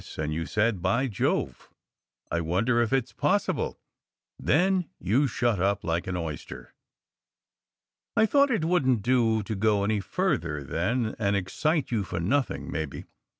And 0.17 0.33
you 0.33 0.47
said 0.47 0.81
By 0.81 1.05
Jove! 1.05 1.69
I 2.31 2.41
wonder 2.41 2.81
if 2.81 2.91
it 2.91 3.03
s 3.03 3.11
pos 3.13 3.45
sible 3.45 3.75
Then 4.39 4.89
you 4.97 5.27
shut 5.27 5.59
up 5.59 5.83
like 5.83 6.07
an 6.07 6.17
oyster." 6.17 6.73
"I 8.17 8.25
thought 8.25 8.49
it 8.49 8.65
wouldn 8.65 8.95
t 8.95 9.01
do 9.03 9.43
to 9.43 9.53
go 9.55 9.99
further, 10.01 10.63
then, 10.63 11.13
and 11.19 11.35
excite 11.35 11.91
you 11.91 12.03
for 12.03 12.19
nothing, 12.19 12.71
maybe. 12.71 13.05